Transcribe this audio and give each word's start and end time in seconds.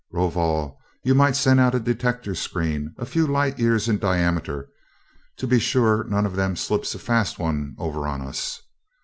Rovol, 0.11 0.79
you 1.03 1.13
might 1.13 1.35
send 1.35 1.59
out 1.59 1.75
a 1.75 1.79
detector 1.79 2.33
screen 2.33 2.95
a 2.97 3.05
few 3.05 3.27
light 3.27 3.59
years 3.59 3.87
in 3.87 3.99
diameter, 3.99 4.67
to 5.37 5.45
be 5.45 5.59
sure 5.59 6.05
none 6.05 6.25
of 6.25 6.35
them 6.35 6.55
slips 6.55 6.95
a 6.95 6.97
fast 6.97 7.37
one 7.37 7.75
over 7.77 8.07
on 8.07 8.19
us. 8.23 8.63